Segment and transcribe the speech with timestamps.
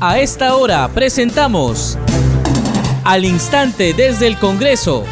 [0.00, 1.98] A esta hora presentamos
[3.02, 5.04] Al Instante desde el Congreso,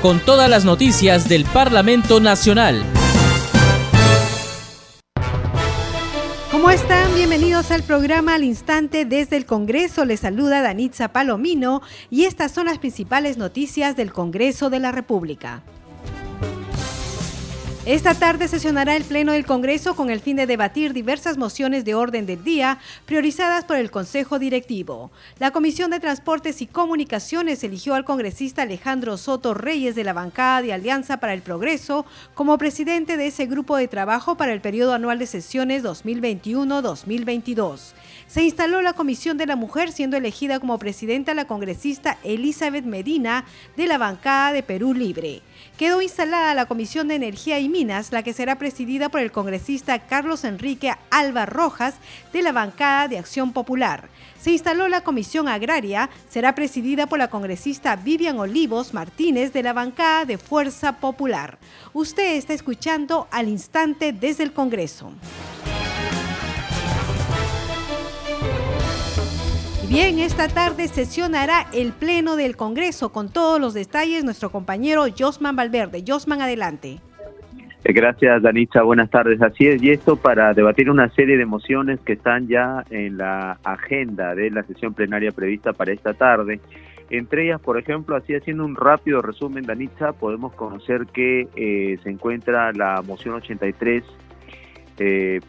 [0.00, 2.82] con todas las noticias del Parlamento Nacional.
[6.50, 7.14] ¿Cómo están?
[7.14, 10.04] Bienvenidos al programa Al Instante desde el Congreso.
[10.04, 15.62] Les saluda Danitza Palomino y estas son las principales noticias del Congreso de la República.
[17.84, 21.96] Esta tarde sesionará el Pleno del Congreso con el fin de debatir diversas mociones de
[21.96, 25.10] orden del día priorizadas por el Consejo Directivo.
[25.40, 30.62] La Comisión de Transportes y Comunicaciones eligió al congresista Alejandro Soto Reyes de la bancada
[30.62, 34.94] de Alianza para el Progreso como presidente de ese grupo de trabajo para el periodo
[34.94, 37.94] anual de sesiones 2021-2022.
[38.32, 43.44] Se instaló la Comisión de la Mujer siendo elegida como presidenta la congresista Elizabeth Medina
[43.76, 45.42] de la bancada de Perú Libre
[45.82, 49.98] quedó instalada la Comisión de Energía y Minas, la que será presidida por el congresista
[49.98, 51.96] Carlos Enrique Alba Rojas
[52.32, 54.08] de la bancada de Acción Popular.
[54.40, 59.72] Se instaló la Comisión Agraria, será presidida por la congresista Vivian Olivos Martínez de la
[59.72, 61.58] bancada de Fuerza Popular.
[61.92, 65.12] Usted está escuchando al instante desde el Congreso.
[69.92, 73.12] Bien, esta tarde sesionará el Pleno del Congreso.
[73.12, 76.02] Con todos los detalles, nuestro compañero Josman Valverde.
[76.06, 76.96] Josman, adelante.
[77.84, 78.80] Eh, gracias, Danitza.
[78.84, 79.42] Buenas tardes.
[79.42, 83.58] Así es, y esto para debatir una serie de mociones que están ya en la
[83.64, 86.58] agenda de la sesión plenaria prevista para esta tarde.
[87.10, 92.08] Entre ellas, por ejemplo, así haciendo un rápido resumen, Danitza, podemos conocer que eh, se
[92.08, 94.02] encuentra la moción 83
[94.98, 95.40] eh,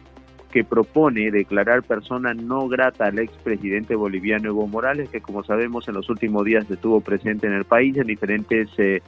[0.54, 5.94] que propone declarar persona no grata al expresidente boliviano Evo Morales, que como sabemos en
[5.94, 9.02] los últimos días estuvo presente en el país en diferentes eh,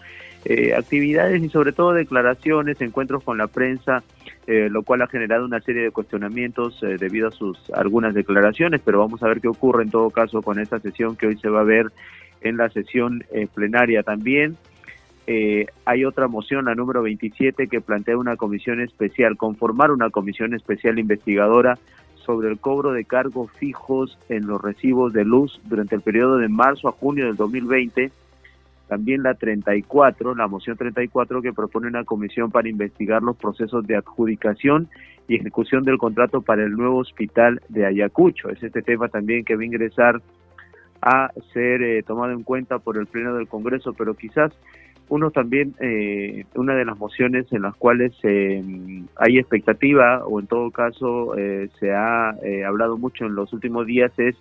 [0.44, 4.02] eh, actividades y sobre todo declaraciones, encuentros con la prensa,
[4.48, 8.98] eh, lo cual ha generado una serie de cuestionamientos debido a sus algunas declaraciones, pero
[8.98, 11.60] vamos a ver qué ocurre en todo caso con esta sesión que hoy se va
[11.60, 11.92] a ver
[12.40, 14.56] en la sesión plenaria también.
[15.26, 20.54] Eh, hay otra moción, la número 27, que plantea una comisión especial, conformar una comisión
[20.54, 21.78] especial investigadora
[22.24, 26.48] sobre el cobro de cargos fijos en los recibos de luz durante el periodo de
[26.48, 28.10] marzo a junio del 2020.
[28.88, 33.96] También la 34, la moción 34, que propone una comisión para investigar los procesos de
[33.96, 34.88] adjudicación
[35.28, 38.48] y ejecución del contrato para el nuevo hospital de Ayacucho.
[38.48, 40.22] Es este tema también que va a ingresar
[41.02, 44.52] a ser eh, tomado en cuenta por el Pleno del Congreso, pero quizás
[45.08, 48.62] uno también, eh, una de las mociones en las cuales eh,
[49.16, 52.34] hay expectativa o en todo caso eh, se ha
[52.66, 54.34] hablado mucho en los últimos días es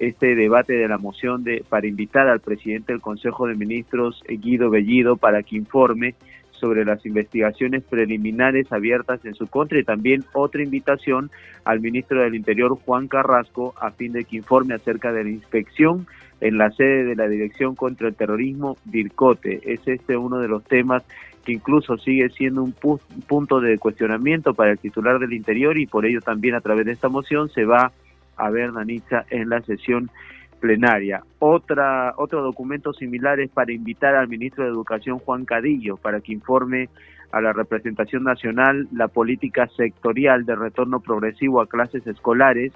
[0.00, 4.70] este debate de la moción de para invitar al presidente del Consejo de Ministros Guido
[4.70, 6.14] Bellido para que informe
[6.52, 11.30] sobre las investigaciones preliminares abiertas en su contra y también otra invitación
[11.64, 16.06] al ministro del Interior Juan Carrasco a fin de que informe acerca de la inspección
[16.40, 19.60] en la sede de la Dirección contra el Terrorismo, DIRCOTE.
[19.64, 21.02] Es este uno de los temas
[21.44, 22.74] que incluso sigue siendo un
[23.26, 26.92] punto de cuestionamiento para el titular del Interior y por ello también a través de
[26.92, 27.92] esta moción se va
[28.36, 30.10] a ver, Nanitza, en la sesión
[30.60, 31.22] plenaria.
[31.38, 36.32] Otra, otro documento similar es para invitar al ministro de Educación, Juan Cadillo, para que
[36.32, 36.88] informe
[37.32, 42.72] a la representación nacional la política sectorial de retorno progresivo a clases escolares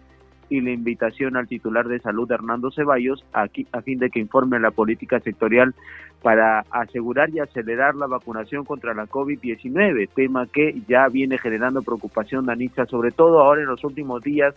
[0.52, 4.60] y la invitación al titular de salud Hernando Ceballos aquí, a fin de que informe
[4.60, 5.74] la política sectorial
[6.20, 12.44] para asegurar y acelerar la vacunación contra la COVID-19, tema que ya viene generando preocupación,
[12.44, 14.54] Danitza, sobre todo ahora en los últimos días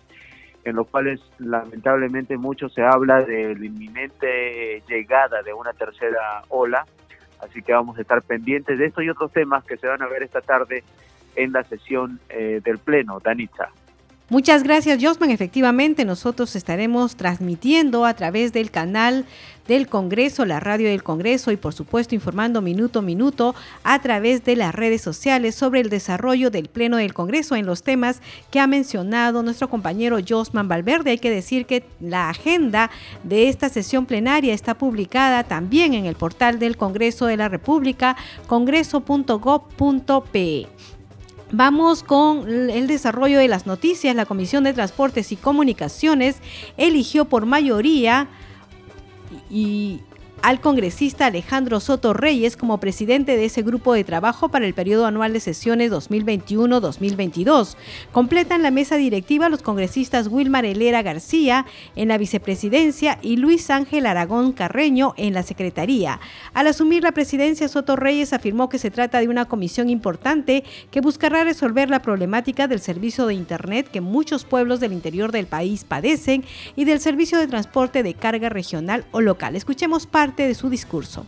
[0.66, 6.84] en los cuales lamentablemente mucho se habla de la inminente llegada de una tercera ola,
[7.42, 10.08] así que vamos a estar pendientes de esto y otros temas que se van a
[10.08, 10.84] ver esta tarde
[11.38, 13.20] en la sesión eh, del Pleno.
[13.22, 13.70] Danitza.
[14.28, 15.30] Muchas gracias, Josman.
[15.30, 19.28] Efectivamente, nosotros estaremos transmitiendo a través del canal
[19.68, 23.54] del Congreso, la radio del Congreso y por supuesto informando minuto a minuto
[23.84, 27.84] a través de las redes sociales sobre el desarrollo del Pleno del Congreso en los
[27.84, 28.20] temas
[28.50, 31.12] que ha mencionado nuestro compañero Josman Valverde.
[31.12, 32.90] Hay que decir que la agenda
[33.24, 38.18] de esta sesión plenaria está publicada también en el portal del Congreso de la República,
[38.48, 40.68] congreso.gov.pe.
[41.52, 44.16] Vamos con el desarrollo de las noticias.
[44.16, 46.38] La Comisión de Transportes y Comunicaciones
[46.78, 48.28] eligió por mayoría
[49.50, 50.02] y
[50.46, 55.08] al congresista Alejandro Soto Reyes como presidente de ese grupo de trabajo para el periodo
[55.08, 57.76] anual de sesiones 2021-2022.
[58.12, 61.66] Completan la mesa directiva los congresistas Wilmar Helera García
[61.96, 66.20] en la vicepresidencia y Luis Ángel Aragón Carreño en la secretaría.
[66.54, 71.02] Al asumir la presidencia, Soto Reyes afirmó que se trata de una comisión importante que
[71.02, 75.86] buscará resolver la problemática del servicio de Internet que muchos pueblos del interior del país
[75.86, 76.46] padecen
[76.76, 79.56] y del servicio de transporte de carga regional o local.
[79.56, 81.26] Escuchemos parte de su discurso.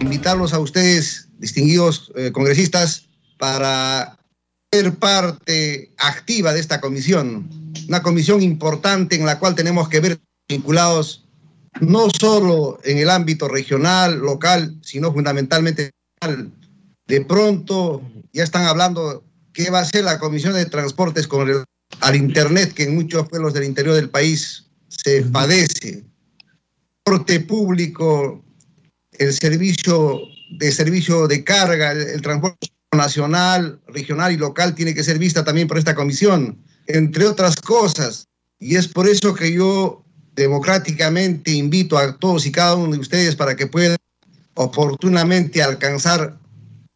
[0.00, 4.18] Invitarlos a ustedes, distinguidos eh, congresistas, para
[4.72, 7.48] ser parte activa de esta comisión,
[7.88, 11.24] una comisión importante en la cual tenemos que ver vinculados
[11.80, 15.90] no solo en el ámbito regional, local, sino fundamentalmente
[17.06, 21.64] de pronto ya están hablando qué va a hacer la Comisión de Transportes con el
[22.00, 26.04] al Internet que en muchos pueblos del interior del país se padece.
[27.04, 28.42] Transporte público,
[29.12, 30.22] el servicio
[30.58, 35.68] de servicio de carga, el, transporte nacional, regional y local tiene que ser vista también
[35.68, 38.26] por esta comisión, entre otras cosas.
[38.58, 40.02] Y es por eso que yo
[40.34, 43.98] democráticamente invito a todos y cada uno de ustedes para que puedan
[44.54, 46.38] oportunamente alcanzar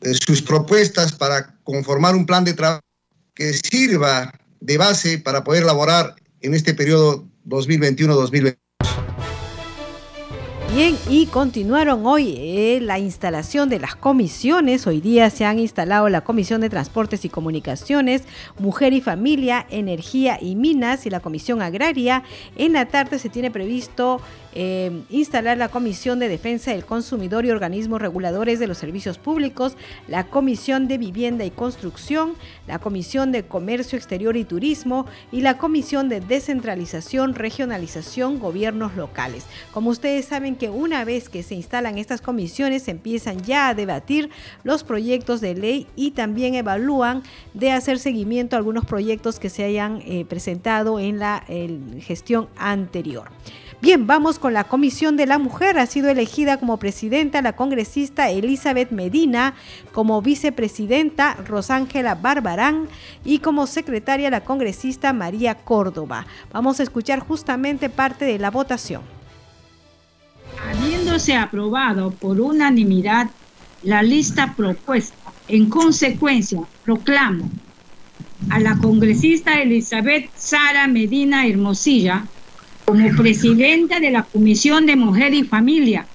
[0.00, 2.80] eh, sus propuestas para conformar un plan de trabajo
[3.34, 8.56] que sirva de base para poder elaborar en este periodo 2021-2022.
[10.74, 14.86] Bien, y continuaron hoy eh, la instalación de las comisiones.
[14.86, 18.24] Hoy día se han instalado la Comisión de Transportes y Comunicaciones,
[18.58, 22.22] Mujer y Familia, Energía y Minas y la Comisión Agraria.
[22.56, 24.20] En la tarde se tiene previsto
[24.60, 29.76] eh, instalar la Comisión de Defensa del Consumidor y organismos reguladores de los servicios públicos,
[30.08, 32.34] la Comisión de Vivienda y Construcción,
[32.66, 39.46] la Comisión de Comercio Exterior y Turismo y la Comisión de Descentralización, Regionalización, Gobiernos Locales.
[39.72, 43.74] Como ustedes saben que una vez que se instalan estas comisiones, se empiezan ya a
[43.74, 44.28] debatir
[44.64, 47.22] los proyectos de ley y también evalúan
[47.54, 51.44] de hacer seguimiento a algunos proyectos que se hayan eh, presentado en la
[52.00, 53.28] gestión anterior.
[53.80, 55.78] Bien, vamos con la Comisión de la Mujer.
[55.78, 59.54] Ha sido elegida como presidenta la congresista Elizabeth Medina,
[59.92, 62.88] como vicepresidenta Rosángela Barbarán
[63.24, 66.26] y como secretaria la congresista María Córdoba.
[66.52, 69.02] Vamos a escuchar justamente parte de la votación.
[70.68, 73.30] Habiéndose aprobado por unanimidad
[73.84, 75.14] la lista propuesta,
[75.46, 77.48] en consecuencia proclamo
[78.50, 82.24] a la congresista Elizabeth Sara Medina Hermosilla
[82.88, 86.08] como presidenta de la Comisión de Mujer y Familia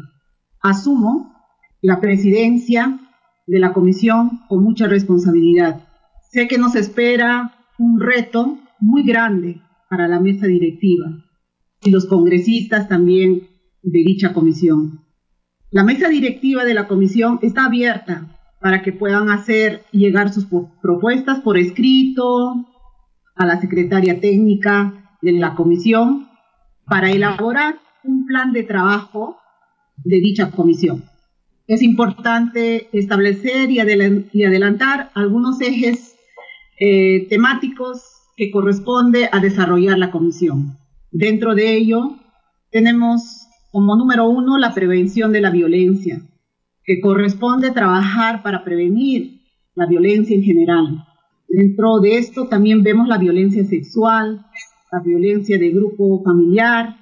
[0.61, 1.33] Asumo
[1.81, 2.97] la presidencia
[3.45, 5.90] de la comisión con mucha responsabilidad
[6.31, 11.07] Sé que nos espera un reto muy grande para la mesa directiva
[11.83, 13.49] y los congresistas también
[13.81, 15.03] de dicha comisión.
[15.71, 20.47] La mesa directiva de la comisión está abierta para que puedan hacer llegar sus
[20.81, 22.65] propuestas por escrito
[23.35, 26.29] a la secretaria técnica de la comisión
[26.85, 29.35] para elaborar un plan de trabajo
[29.97, 31.03] de dicha comisión.
[31.67, 36.15] Es importante establecer y, adelantar algunos ejes
[36.83, 38.01] eh, temáticos
[38.35, 40.79] que corresponde a desarrollar la comisión.
[41.11, 42.15] Dentro de ello,
[42.71, 46.23] tenemos como número uno la prevención de la violencia,
[46.83, 49.41] que corresponde trabajar para prevenir
[49.75, 51.05] la violencia en general.
[51.47, 54.43] Dentro de esto también vemos la violencia sexual,
[54.91, 56.95] la violencia de grupo familiar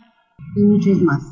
[0.58, 1.24] y muchos más.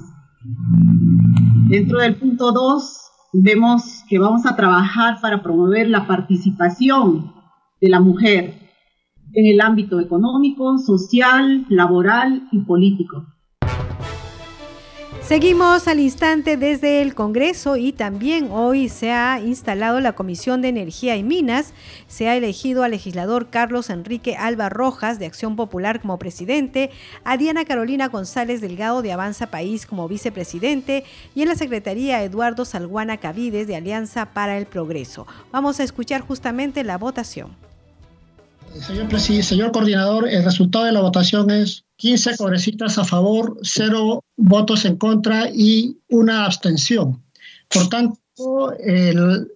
[1.68, 2.98] Dentro del punto dos
[3.34, 7.36] vemos que vamos a trabajar para promover la participación
[7.81, 8.53] de la mujer
[9.34, 13.25] en el ámbito económico, social, laboral y político.
[15.27, 20.69] Seguimos al instante desde el Congreso y también hoy se ha instalado la Comisión de
[20.69, 21.74] Energía y Minas.
[22.07, 26.91] Se ha elegido al legislador Carlos Enrique Alba Rojas de Acción Popular como presidente,
[27.25, 31.03] a Diana Carolina González Delgado de Avanza País como vicepresidente
[31.36, 35.27] y en la Secretaría Eduardo Salguana Cavides de Alianza para el Progreso.
[35.51, 37.66] Vamos a escuchar justamente la votación.
[38.81, 44.86] Señor, señor coordinador, el resultado de la votación es 15 congresistas a favor, 0 votos
[44.86, 47.24] en contra y una abstención.
[47.69, 48.19] Por tanto,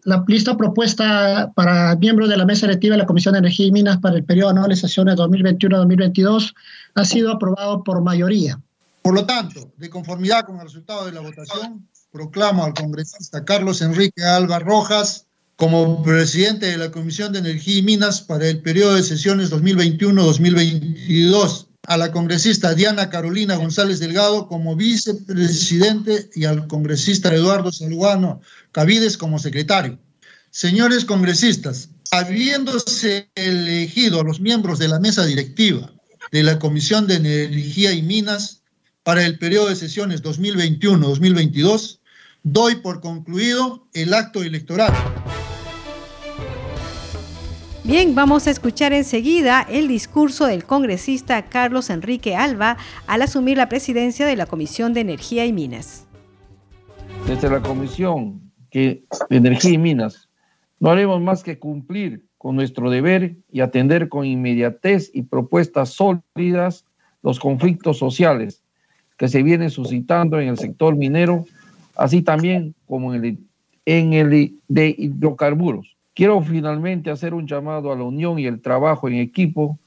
[0.03, 3.71] la lista propuesta para miembros de la mesa directiva de la Comisión de Energía y
[3.71, 6.53] Minas para el periodo anual de sesiones 2021-2022
[6.95, 8.59] ha sido aprobado por mayoría.
[9.03, 13.81] Por lo tanto, de conformidad con el resultado de la votación, proclamo al congresista Carlos
[13.81, 15.27] Enrique Alba Rojas
[15.61, 21.67] como presidente de la Comisión de Energía y Minas para el periodo de sesiones 2021-2022
[21.83, 28.41] a la congresista Diana Carolina González Delgado como vicepresidente y al congresista Eduardo Salguano
[28.71, 29.99] Cavides como secretario.
[30.49, 35.93] Señores congresistas, habiéndose elegido a los miembros de la mesa directiva
[36.31, 38.63] de la Comisión de Energía y Minas
[39.03, 41.99] para el periodo de sesiones 2021-2022,
[42.41, 44.91] doy por concluido el acto electoral.
[47.91, 53.67] Bien, vamos a escuchar enseguida el discurso del congresista Carlos Enrique Alba al asumir la
[53.67, 56.07] presidencia de la Comisión de Energía y Minas.
[57.27, 60.29] Desde la Comisión de Energía y Minas,
[60.79, 66.85] no haremos más que cumplir con nuestro deber y atender con inmediatez y propuestas sólidas
[67.21, 68.63] los conflictos sociales
[69.17, 71.43] que se vienen suscitando en el sector minero,
[71.97, 73.37] así también como en el,
[73.83, 79.07] en el de hidrocarburos Quiero finalmente hacer un llamado a la unión y el trabajo
[79.07, 79.79] en equipo.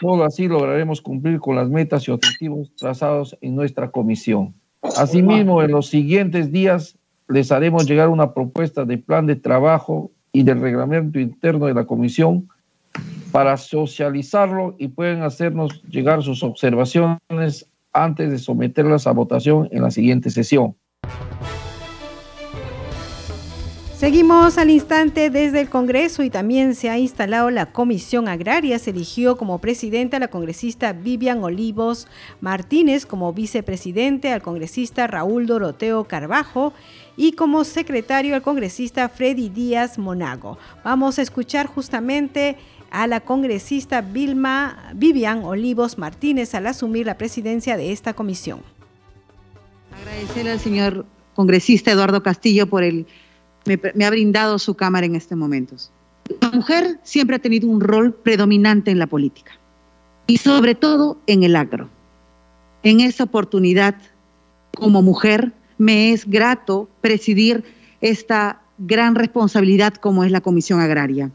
[0.00, 4.54] Solo así lograremos cumplir con las metas y objetivos trazados en nuestra comisión.
[4.82, 6.98] Asimismo, en los siguientes días
[7.28, 11.84] les haremos llegar una propuesta de plan de trabajo y del reglamento interno de la
[11.84, 12.48] comisión
[13.30, 19.90] para socializarlo y pueden hacernos llegar sus observaciones antes de someterlas a votación en la
[19.90, 20.74] siguiente sesión.
[24.00, 28.78] Seguimos al instante desde el Congreso y también se ha instalado la Comisión Agraria.
[28.78, 32.08] Se eligió como presidente a la congresista Vivian Olivos
[32.40, 36.72] Martínez, como vicepresidente al congresista Raúl Doroteo Carbajo
[37.18, 40.56] y como secretario al congresista Freddy Díaz Monago.
[40.82, 42.56] Vamos a escuchar justamente
[42.90, 48.60] a la congresista Vilma Vivian Olivos Martínez al asumir la presidencia de esta comisión.
[49.92, 51.04] Agradecerle al señor
[51.34, 53.06] congresista Eduardo Castillo por el
[53.64, 55.76] me, ha brindado su cámara en este momento.
[56.40, 59.52] La mujer siempre ha tenido un rol predominante en la política
[60.26, 61.88] y sobre todo en el agro.
[62.82, 63.96] En esa oportunidad,
[64.76, 67.64] como mujer, me es grato presidir
[68.00, 71.30] esta gran responsabilidad como es la Comisión Agraria.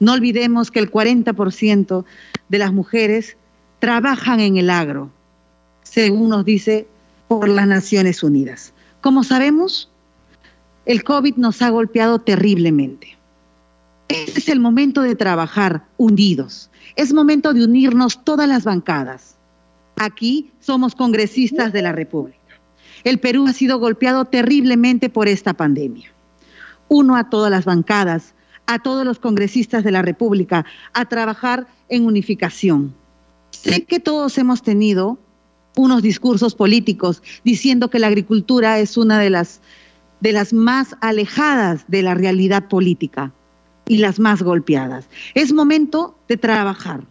[0.00, 2.04] No olvidemos que el 40%
[2.48, 3.36] de las mujeres
[3.78, 5.10] trabajan en el agro,
[5.82, 6.86] según nos dice
[7.28, 8.72] por las Naciones Unidas.
[9.02, 9.89] Como sabemos,
[10.90, 13.16] el COVID nos ha golpeado terriblemente.
[14.08, 16.68] Este es el momento de trabajar unidos.
[16.96, 19.36] Es momento de unirnos todas las bancadas.
[19.94, 22.40] Aquí somos congresistas de la República.
[23.04, 26.10] El Perú ha sido golpeado terriblemente por esta pandemia.
[26.88, 28.34] Uno a todas las bancadas,
[28.66, 32.92] a todos los congresistas de la República, a trabajar en unificación.
[33.52, 35.20] Sé que todos hemos tenido
[35.76, 39.60] unos discursos políticos diciendo que la agricultura es una de las
[40.20, 43.32] de las más alejadas de la realidad política
[43.86, 45.08] y las más golpeadas.
[45.34, 47.04] Es momento de trabajar.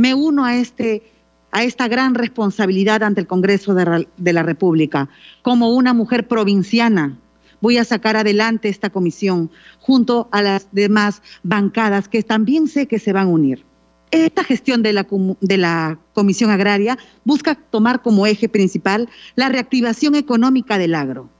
[0.00, 1.04] Me uno a, este,
[1.52, 5.08] a esta gran responsabilidad ante el Congreso de, la República.
[5.42, 7.18] Como una mujer provinciana,
[7.60, 12.98] voy a sacar adelante esta comisión junto a las demás bancadas que también sé que
[12.98, 13.64] se van a unir.
[14.10, 20.96] Esta gestión de la, Comisión Agraria busca tomar como eje principal la reactivación económica del
[20.96, 21.30] agro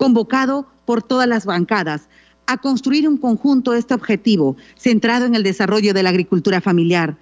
[0.00, 2.08] convocado por todas las bancadas
[2.46, 7.18] a construir un conjunto este objetivo centrado en el desarrollo de la agricultura familiar,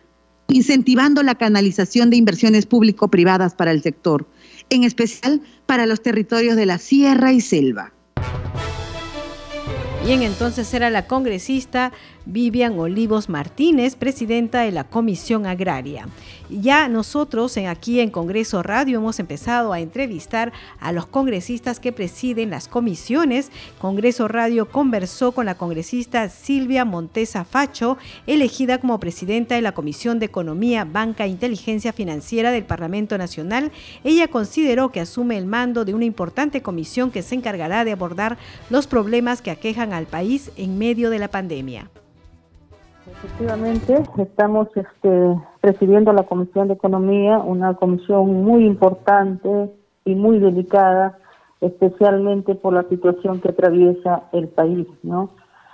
[0.47, 4.29] incentivando la canalización de inversiones público-privadas para el sector,
[4.71, 7.93] en especial para los territorios de la sierra y selva.
[10.05, 11.93] Bien, entonces era la congresista
[12.27, 16.07] Vivian Olivos Martínez, presidenta de la Comisión Agraria.
[16.51, 21.93] Ya nosotros en, aquí en Congreso Radio hemos empezado a entrevistar a los congresistas que
[21.93, 23.51] presiden las comisiones.
[23.79, 30.19] Congreso Radio conversó con la congresista Silvia Montesa Facho, elegida como presidenta de la Comisión
[30.19, 33.71] de Economía, Banca e Inteligencia Financiera del Parlamento Nacional.
[34.03, 38.39] Ella consideró que asume el mando de una importante comisión que se encargará de abordar
[38.71, 41.91] los problemas que aquejan al país en medio de la pandemia.
[43.11, 49.73] Efectivamente, estamos este, presidiendo la Comisión de Economía, una comisión muy importante
[50.05, 51.19] y muy delicada,
[51.61, 55.31] especialmente por la situación que atraviesa el país, ¿no?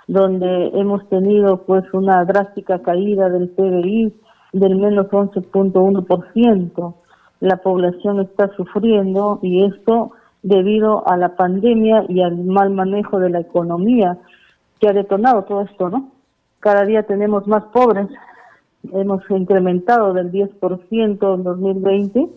[0.07, 4.13] Donde hemos tenido pues una drástica caída del PBI
[4.53, 6.93] del menos 11.1%.
[7.41, 10.11] La población está sufriendo y esto
[10.41, 14.17] debido a la pandemia y al mal manejo de la economía
[14.79, 16.14] que ha detonado todo esto, ¿no?
[16.65, 18.07] Cada día tenemos más pobres.
[18.91, 22.27] Hemos incrementado del 10% en 2020.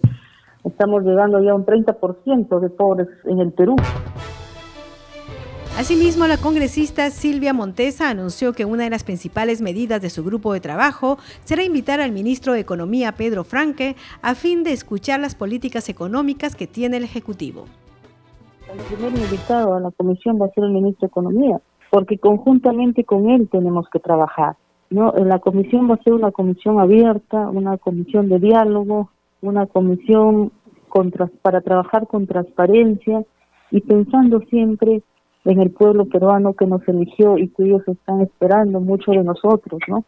[0.64, 3.76] Estamos llegando ya a un 30% de pobres en el Perú.
[5.78, 10.52] Asimismo, la congresista Silvia Montesa anunció que una de las principales medidas de su grupo
[10.52, 15.34] de trabajo será invitar al ministro de Economía, Pedro Franque, a fin de escuchar las
[15.34, 17.64] políticas económicas que tiene el Ejecutivo.
[18.70, 23.04] El primer invitado a la comisión va a ser el ministro de Economía porque conjuntamente
[23.04, 24.56] con él tenemos que trabajar.
[24.90, 25.14] ¿no?
[25.16, 29.10] En la comisión va a ser una comisión abierta, una comisión de diálogo,
[29.42, 30.52] una comisión
[31.42, 33.24] para trabajar con transparencia
[33.70, 35.02] y pensando siempre
[35.44, 39.80] en el pueblo peruano que nos eligió y que ellos están esperando mucho de nosotros,
[39.86, 40.04] ¿no?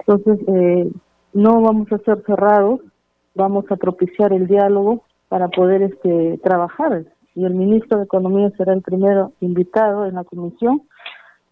[0.00, 0.90] Entonces, eh,
[1.32, 2.80] no vamos a ser cerrados,
[3.34, 7.04] vamos a propiciar el diálogo para poder este, trabajar.
[7.34, 10.82] Y el ministro de Economía será el primero invitado en la comisión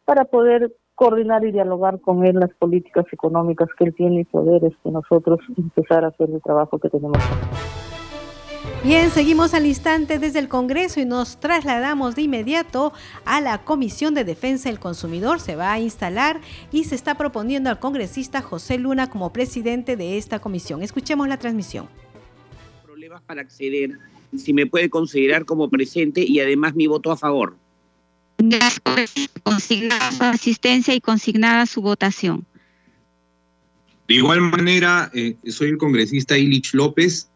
[0.07, 4.65] para poder coordinar y dialogar con él las políticas económicas que él tiene y poder
[4.65, 7.19] este, nosotros empezar a hacer el trabajo que tenemos.
[8.83, 12.93] Bien, seguimos al instante desde el Congreso y nos trasladamos de inmediato
[13.25, 15.41] a la Comisión de Defensa del Consumidor.
[15.41, 16.41] Se va a instalar
[16.73, 20.83] y se está proponiendo al congresista José Luna como presidente de esta comisión.
[20.83, 21.89] Escuchemos la transmisión.
[22.85, 23.99] Problemas para acceder,
[24.37, 27.57] si me puede considerar como presente y además mi voto a favor
[29.43, 32.47] consignada su asistencia y consignada su votación.
[34.09, 37.29] De igual manera, eh, soy el congresista Ilich López.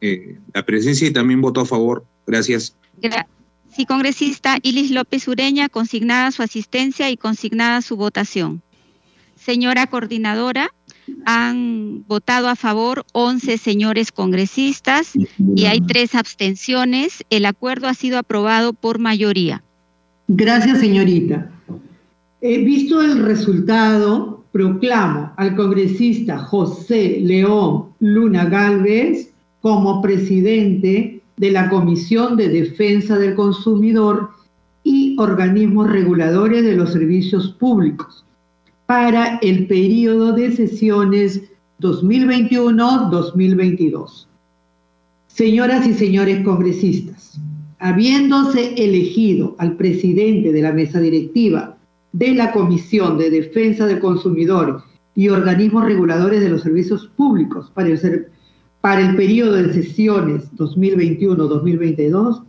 [0.00, 2.06] Eh, la presencia y también voto a favor.
[2.26, 2.76] Gracias.
[3.74, 8.62] Sí, congresista Ilich López Ureña, consignada su asistencia y consignada su votación.
[9.36, 10.70] Señora coordinadora,
[11.24, 15.12] han votado a favor 11 señores congresistas
[15.56, 17.24] y hay tres abstenciones.
[17.30, 19.62] El acuerdo ha sido aprobado por mayoría.
[20.32, 21.50] Gracias, señorita.
[22.40, 31.68] He visto el resultado, proclamo al congresista José León Luna Galvez como presidente de la
[31.68, 34.30] Comisión de Defensa del Consumidor
[34.84, 38.24] y organismos reguladores de los servicios públicos
[38.86, 41.42] para el periodo de sesiones
[41.80, 44.26] 2021-2022.
[45.26, 47.40] Señoras y señores congresistas,
[47.80, 51.78] habiéndose elegido al presidente de la mesa directiva
[52.12, 57.88] de la Comisión de Defensa del Consumidor y organismos reguladores de los servicios públicos para
[57.88, 58.26] el,
[59.02, 62.44] el periodo de sesiones 2021-2022,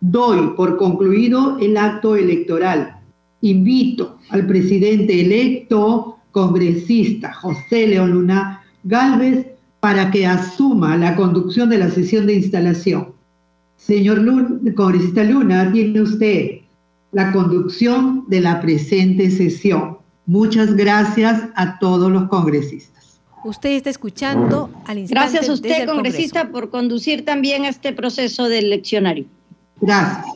[0.00, 2.96] doy por concluido el acto electoral.
[3.40, 9.46] Invito al presidente electo congresista José León Luna Galvez
[9.78, 13.12] para que asuma la conducción de la sesión de instalación
[13.86, 16.60] Señor Luna, congresista Luna, tiene usted
[17.10, 19.98] la conducción de la presente sesión.
[20.24, 23.20] Muchas gracias a todos los congresistas.
[23.44, 25.20] Usted está escuchando al instante.
[25.20, 29.24] Gracias a usted, congresista, por conducir también este proceso del leccionario.
[29.80, 30.26] Gracias.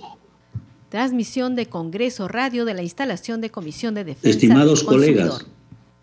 [0.88, 4.28] Transmisión de Congreso Radio de la instalación de Comisión de Defensa.
[4.28, 5.46] Estimados colegas,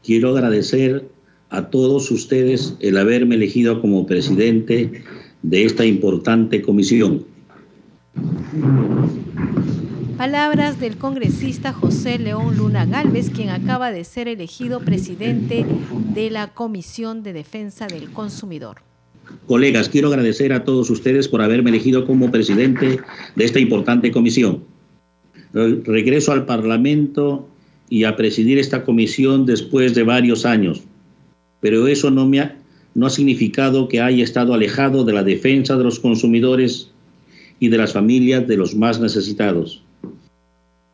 [0.02, 1.10] quiero agradecer
[1.50, 5.04] a todos ustedes el haberme elegido como presidente
[5.42, 7.33] de esta importante comisión
[10.18, 15.66] Palabras del congresista José León Luna Galvez, quien acaba de ser elegido presidente
[16.14, 18.78] de la Comisión de Defensa del Consumidor.
[19.48, 23.00] Colegas, quiero agradecer a todos ustedes por haberme elegido como presidente
[23.36, 24.64] de esta importante comisión.
[25.54, 27.48] Regreso al Parlamento
[27.90, 30.84] y a presidir esta comisión después de varios años,
[31.60, 32.58] pero eso no, me ha,
[32.96, 36.93] no ha significado que haya estado alejado de la defensa de los consumidores
[37.60, 39.82] y de las familias de los más necesitados.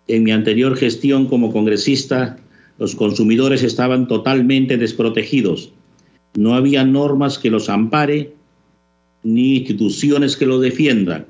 [0.08, 2.40] en mi anterior gestión como congresista,
[2.80, 5.72] los consumidores estaban totalmente desprotegidos.
[6.36, 8.34] No había normas que los ampare
[9.22, 11.28] ni instituciones que lo defiendan.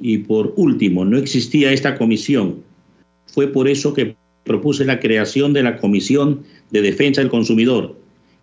[0.00, 2.62] Y por último, no existía esta comisión.
[3.26, 7.96] Fue por eso que propuse la creación de la Comisión de Defensa del Consumidor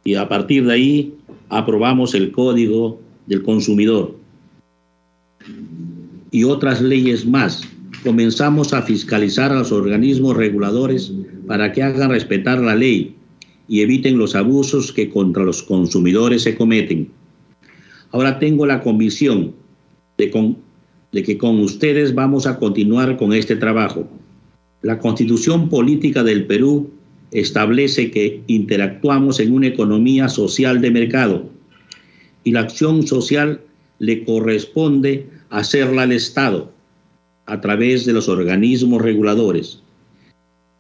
[0.04, 1.14] y a partir de ahí
[1.50, 4.16] aprobamos el Código del Consumidor
[6.32, 7.62] y otras leyes más.
[8.04, 11.14] Comenzamos a fiscalizar a los organismos reguladores
[11.46, 13.16] para que hagan respetar la ley
[13.68, 17.10] y eviten los abusos que contra los consumidores se cometen.
[18.12, 19.54] Ahora tengo la convicción
[20.18, 20.56] de,
[21.12, 24.08] de que con ustedes vamos a continuar con este trabajo.
[24.82, 26.90] La constitución política del Perú
[27.32, 31.50] establece que interactuamos en una economía social de mercado
[32.44, 33.62] y la acción social
[34.00, 36.72] le corresponde hacerla al Estado
[37.46, 39.82] a través de los organismos reguladores,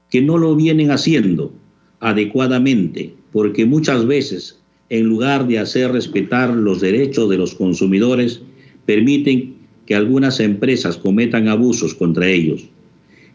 [0.10, 1.54] que no lo vienen haciendo
[2.00, 8.42] adecuadamente, porque muchas veces, en lugar de hacer respetar los derechos de los consumidores,
[8.86, 9.56] permiten
[9.86, 12.66] que algunas empresas cometan abusos contra ellos.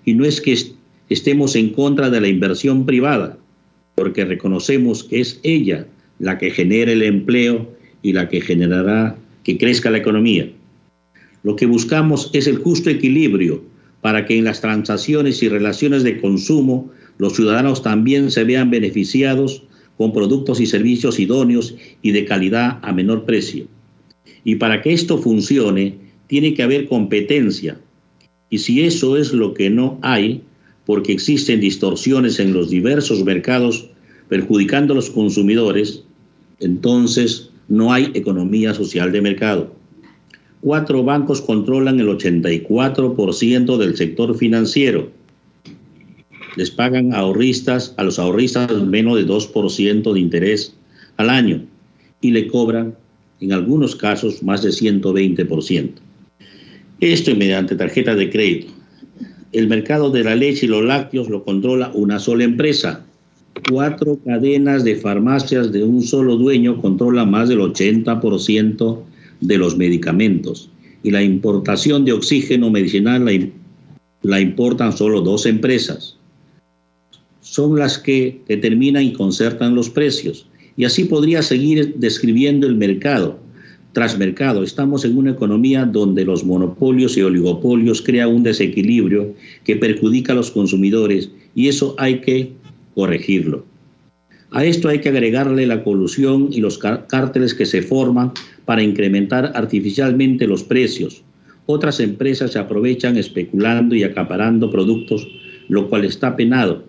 [0.04, 0.56] Y no es que
[1.08, 3.38] estemos en contra de la inversión privada,
[3.94, 5.86] porque reconocemos que es ella
[6.18, 7.70] la que genera el empleo
[8.02, 10.50] y la que generará que crezca la economía.
[11.46, 13.62] Lo que buscamos es el justo equilibrio
[14.00, 19.62] para que en las transacciones y relaciones de consumo los ciudadanos también se vean beneficiados
[19.96, 23.68] con productos y servicios idóneos y de calidad a menor precio.
[24.42, 25.94] Y para que esto funcione,
[26.26, 27.78] tiene que haber competencia,
[28.50, 30.42] y si eso es lo que no hay,
[30.84, 33.88] porque existen distorsiones en los diversos mercados
[34.28, 36.02] perjudicando a los consumidores,
[36.58, 39.75] entonces no hay economía social de mercado.
[40.60, 45.10] Cuatro bancos controlan el 84% del sector financiero.
[46.56, 50.74] Les pagan ahorristas, a los ahorristas menos de 2% de interés
[51.18, 51.62] al año
[52.20, 52.96] y le cobran,
[53.40, 55.90] en algunos casos, más de 120%.
[57.00, 58.72] Esto mediante tarjeta de crédito.
[59.52, 63.04] El mercado de la leche y los lácteos lo controla una sola empresa.
[63.70, 69.02] Cuatro cadenas de farmacias de un solo dueño controlan más del 80%
[69.40, 70.70] de los medicamentos.
[71.02, 73.52] Y la importación de oxígeno medicinal
[74.22, 76.16] la, importan solo dos empresas.
[77.40, 80.46] Son las que determinan y concertan los precios.
[80.76, 83.38] Y así podría seguir describiendo el mercado
[83.92, 84.62] tras mercado.
[84.62, 89.32] Estamos en una economía donde los monopolios y oligopolios crean un desequilibrio
[89.64, 92.52] que perjudica a los consumidores y eso hay que
[92.94, 93.64] corregirlo.
[94.50, 98.32] A esto hay que agregarle la colusión y los cárteles que se forman
[98.66, 101.22] para incrementar artificialmente los precios.
[101.64, 105.26] Otras empresas se aprovechan especulando y acaparando productos,
[105.68, 106.84] lo cual está penado.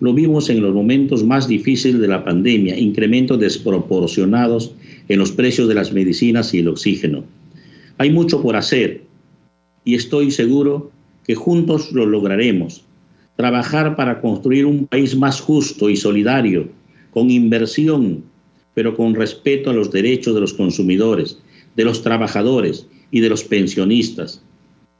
[0.00, 4.74] Lo vimos en los momentos más difíciles de la pandemia, incrementos desproporcionados
[5.08, 7.24] en los precios de las medicinas y el oxígeno.
[7.98, 9.02] Hay mucho por hacer
[9.84, 10.90] y estoy seguro
[11.24, 12.84] que juntos lo lograremos.
[13.36, 16.68] Trabajar para construir un país más justo y solidario,
[17.12, 18.24] con inversión,
[18.74, 21.38] pero con respeto a los derechos de los consumidores,
[21.76, 24.42] de los trabajadores y de los pensionistas.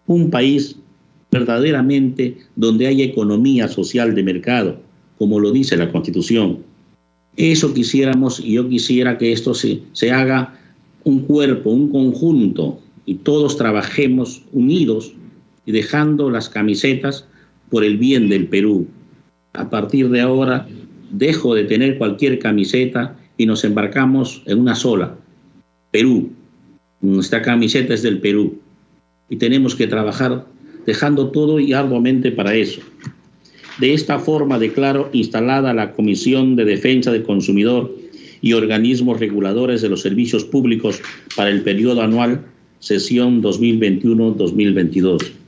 [0.07, 0.77] Un país
[1.31, 4.81] verdaderamente donde haya economía social de mercado,
[5.19, 6.59] como lo dice la Constitución,
[7.37, 10.59] eso quisiéramos y yo quisiera que esto se, se haga
[11.05, 15.13] un cuerpo, un conjunto y todos trabajemos unidos
[15.65, 17.27] y dejando las camisetas
[17.71, 18.87] por el bien del Perú.
[19.55, 20.69] A partir de ahora
[21.11, 25.17] dejo de tener cualquier camiseta y nos embarcamos en una sola,
[25.91, 26.31] Perú.
[27.01, 28.61] Nuestra camiseta es del Perú
[29.29, 30.47] y tenemos que trabajar
[30.87, 32.81] dejando todo y arduamente para eso.
[33.79, 37.95] De esta forma declaro instalada la Comisión de Defensa del Consumidor
[38.41, 41.01] y organismos reguladores de los servicios públicos
[41.37, 42.45] para el periodo anual
[42.81, 45.42] sesión 2021-2022.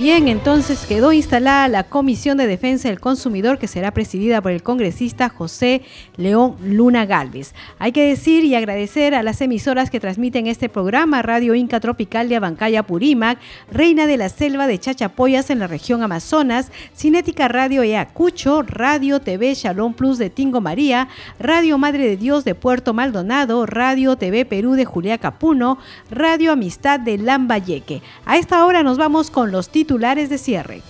[0.00, 4.62] Bien, entonces quedó instalada la Comisión de Defensa del Consumidor que será presidida por el
[4.62, 5.82] congresista José
[6.16, 7.54] León Luna Galvez.
[7.78, 12.30] Hay que decir y agradecer a las emisoras que transmiten este programa, Radio Inca Tropical
[12.30, 13.38] de Abancaya Purímac,
[13.70, 19.52] Reina de la Selva de Chachapoyas en la región Amazonas, Cinética Radio Eacucho, Radio TV
[19.52, 21.08] Shalom Plus de Tingo María,
[21.38, 25.76] Radio Madre de Dios de Puerto Maldonado, Radio TV Perú de Julia Capuno,
[26.10, 28.00] Radio Amistad de Lambayeque.
[28.24, 30.82] A esta hora nos vamos con los títulos titulares de cierre.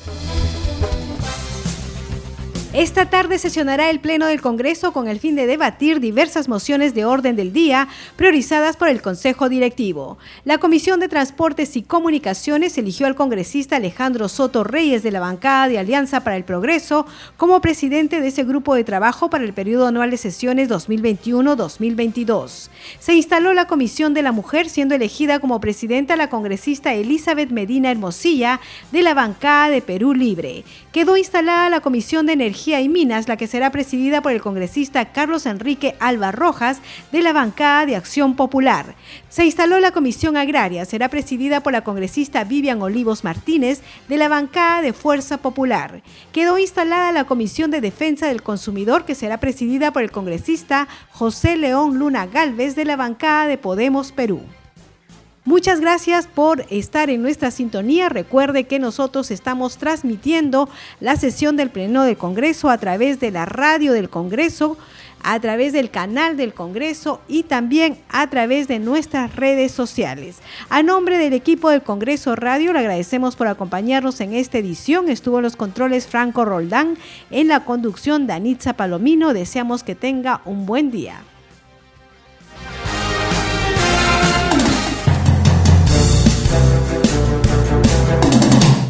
[2.72, 7.04] Esta tarde sesionará el Pleno del Congreso con el fin de debatir diversas mociones de
[7.04, 10.18] orden del día priorizadas por el Consejo Directivo.
[10.44, 15.66] La Comisión de Transportes y Comunicaciones eligió al congresista Alejandro Soto Reyes de la bancada
[15.66, 17.06] de Alianza para el Progreso
[17.36, 22.68] como presidente de ese grupo de trabajo para el periodo anual de sesiones 2021-2022.
[23.00, 27.90] Se instaló la Comisión de la Mujer siendo elegida como presidenta la congresista Elizabeth Medina
[27.90, 28.60] Hermosilla
[28.92, 30.62] de la bancada de Perú Libre.
[30.92, 35.12] Quedó instalada la Comisión de Energía y Minas, la que será presidida por el congresista
[35.12, 38.94] Carlos Enrique Alba Rojas de la bancada de Acción Popular.
[39.30, 44.28] Se instaló la Comisión Agraria, será presidida por la congresista Vivian Olivos Martínez de la
[44.28, 46.02] bancada de Fuerza Popular.
[46.32, 51.56] Quedó instalada la Comisión de Defensa del Consumidor, que será presidida por el congresista José
[51.56, 54.42] León Luna Galvez de la bancada de Podemos Perú.
[55.50, 58.08] Muchas gracias por estar en nuestra sintonía.
[58.08, 60.68] Recuerde que nosotros estamos transmitiendo
[61.00, 64.78] la sesión del Pleno del Congreso a través de la radio del Congreso,
[65.24, 70.36] a través del canal del Congreso y también a través de nuestras redes sociales.
[70.68, 75.08] A nombre del equipo del Congreso Radio, le agradecemos por acompañarnos en esta edición.
[75.08, 76.96] Estuvo en los controles Franco Roldán,
[77.32, 79.34] en la conducción Danitza Palomino.
[79.34, 81.24] Deseamos que tenga un buen día.